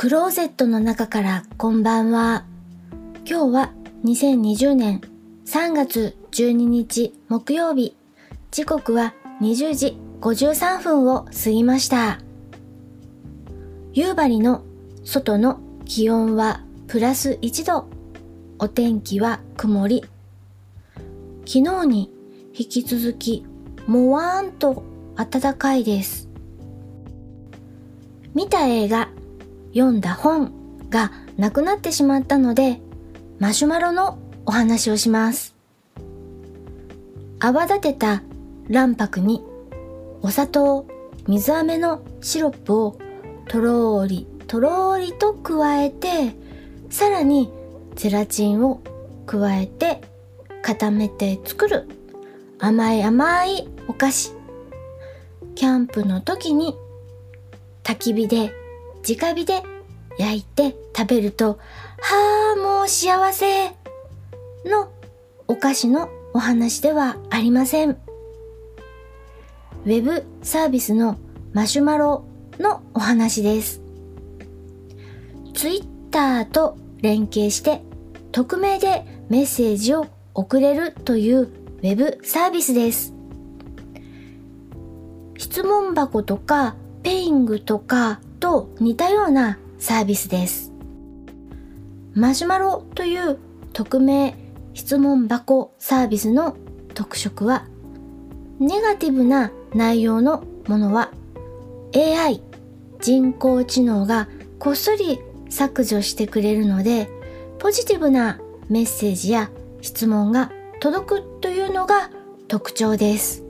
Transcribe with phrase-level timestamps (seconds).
[0.00, 2.44] クローゼットの中からこんばんは。
[3.28, 3.72] 今日は
[4.04, 5.00] 2020年
[5.44, 7.96] 3月12日木曜日。
[8.52, 9.12] 時刻は
[9.42, 12.20] 20時53分を過ぎました。
[13.92, 14.62] 夕張の
[15.02, 17.88] 外の気温はプラス1度。
[18.60, 20.04] お天気は曇り。
[21.44, 22.12] 昨日に
[22.56, 23.44] 引き続き
[23.88, 24.84] もわーんと
[25.16, 26.28] 暖かいです。
[28.32, 29.08] 見た映画
[29.72, 30.52] 読んだ本
[30.90, 32.80] がなくなってしまったので、
[33.38, 35.54] マシュマロのお話をします。
[37.40, 38.22] 泡立てた
[38.68, 39.44] 卵白に
[40.22, 40.86] お砂糖、
[41.26, 42.98] 水飴のシロップを
[43.46, 46.34] とろーりとろーりと加えて、
[46.90, 47.52] さらに
[47.94, 48.80] ゼラチンを
[49.26, 50.00] 加えて
[50.62, 51.88] 固めて作る
[52.58, 54.32] 甘い甘いお菓子。
[55.54, 56.76] キャンプの時に
[57.82, 58.52] 焚き火で
[59.08, 59.62] 直火で
[60.18, 61.58] 焼いて食べると、
[62.00, 63.68] はあ、もう幸せ
[64.66, 64.92] の
[65.46, 67.90] お菓子のお話ではありません。
[67.90, 71.16] ウェブサービスの
[71.54, 72.24] マシュマロ
[72.58, 73.80] のお話です。
[75.54, 77.80] ツイッターと連携して
[78.32, 83.14] 匿名でメッセージを送れるというウェブサービスです。
[85.38, 90.72] 質問箱とかペイングとかと似たようなサービスです。
[92.14, 93.38] マシュマロという
[93.74, 94.34] 匿名
[94.72, 96.56] 質問箱サービスの
[96.94, 97.66] 特色は、
[98.58, 101.12] ネガティブな内容のものは
[101.94, 102.42] AI
[103.00, 107.10] 人工知能がこっそり削除してくれるので、
[107.58, 108.40] ポジティブな
[108.70, 109.50] メッセージや
[109.82, 112.10] 質問が届くというのが
[112.48, 113.44] 特徴です。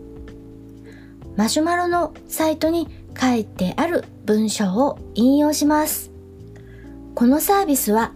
[1.36, 6.10] マシュマロのサイトに書いてある文章を引用します。
[7.14, 8.12] このサービスは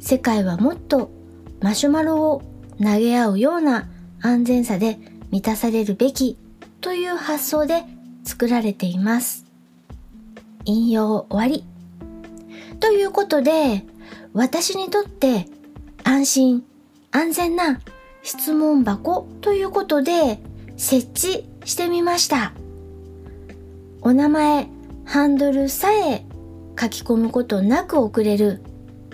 [0.00, 1.12] 世界はもっと
[1.60, 2.42] マシュマロを
[2.82, 3.88] 投げ合うような
[4.20, 4.98] 安全さで
[5.30, 6.36] 満たされるべき
[6.80, 7.84] という発想で
[8.24, 9.46] 作られています。
[10.64, 11.64] 引用終わり。
[12.80, 13.84] ということで、
[14.32, 15.46] 私にとって
[16.02, 16.64] 安心、
[17.12, 17.80] 安全な
[18.24, 20.40] 質問箱ということで
[20.76, 22.52] 設置してみました。
[24.00, 24.66] お名前、
[25.04, 26.24] ハンドルさえ
[26.78, 28.62] 書き込むことなく送れる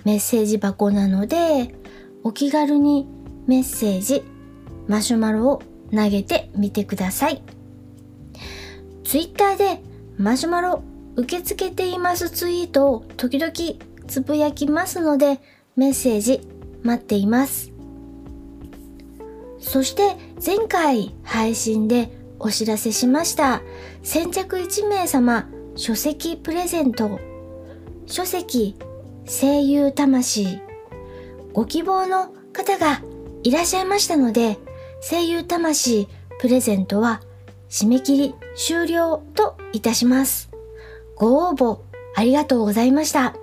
[0.04, 1.75] メッセージ箱なので、
[2.22, 3.09] お気軽に
[3.47, 4.22] メッセージ、
[4.87, 7.43] マシュマロを投げてみてください。
[9.04, 9.82] ツイッターで
[10.19, 10.82] マシュマロ
[11.16, 13.53] 受け付けていますツイートを時々
[14.06, 15.41] つぶやきますので
[15.76, 16.47] メッセージ
[16.82, 17.72] 待っています。
[19.59, 23.62] そして前回配信でお知らせしました
[24.03, 27.21] 先着1名様書籍プレゼント
[28.06, 28.75] 書籍
[29.27, 30.59] 声優魂
[31.53, 33.00] ご希望の方が
[33.44, 34.59] いらっしゃいましたので
[35.09, 36.09] 声優魂
[36.41, 37.22] プレゼントは
[37.71, 40.50] 締め切り終了といたします。
[41.15, 41.78] ご応募
[42.17, 43.37] ありがとうございました。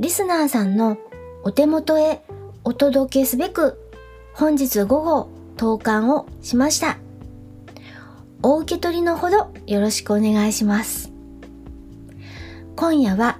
[0.00, 0.98] リスナーさんの
[1.44, 2.22] お手元へ
[2.64, 3.78] お届けすべく
[4.34, 6.98] 本日午後投函をしました。
[8.42, 11.12] お受け取りのほどよろしくお願いします。
[12.76, 13.38] 今夜は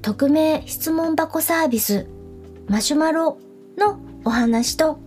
[0.00, 2.06] 匿名質問箱サービス
[2.66, 3.38] マシュマロ
[3.76, 4.98] のお話と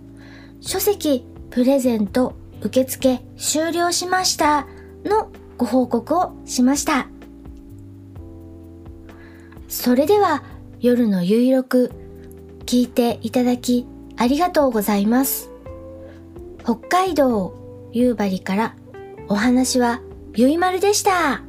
[0.62, 4.68] 書籍プレゼント受付終了しました
[5.06, 7.08] のご報告をしました。
[9.68, 10.44] それでは
[10.80, 11.92] 夜の有力
[12.66, 15.50] 聞いていただきありがとうございます。
[16.64, 17.56] 北海道
[17.92, 18.76] 夕張から
[19.30, 20.02] お話は
[20.36, 21.42] ゆいまるでした。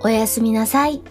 [0.00, 1.02] おやすみなさい。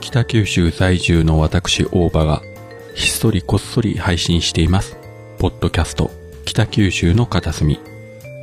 [0.00, 2.40] 北九州在住の私大場が
[2.94, 4.96] ひっそりこっそり配信しています。
[5.38, 6.12] ポッドキャスト
[6.44, 7.80] 北九州の片隅。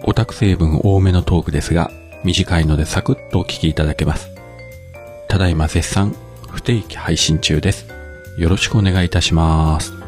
[0.04, 1.92] オタク成分多めのトークですが
[2.26, 4.30] 短いのでサクッとお聞きいただけます。
[5.30, 6.14] ただいま絶賛
[6.50, 7.86] 不定期配信中です。
[8.38, 10.01] よろしくお願いいたします。